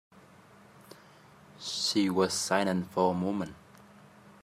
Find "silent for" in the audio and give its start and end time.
2.33-3.11